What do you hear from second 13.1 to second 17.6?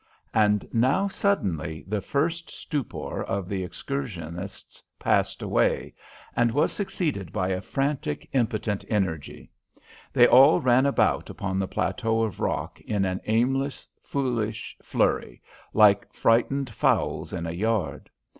aimless, foolish flurry, like frightened fowls in a